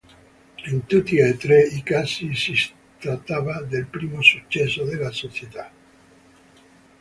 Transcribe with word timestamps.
In 0.71 0.85
tutti 0.87 1.17
e 1.17 1.37
tre 1.37 1.61
i 1.61 1.83
casi 1.83 2.33
si 2.33 2.55
trattava 2.97 3.61
del 3.61 3.85
primo 3.85 4.19
successo 4.23 4.83
della 4.83 5.11
società. 5.11 5.69